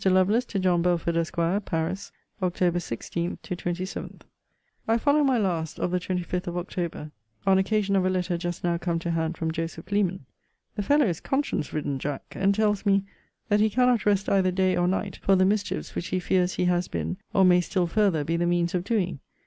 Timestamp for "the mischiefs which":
15.35-16.07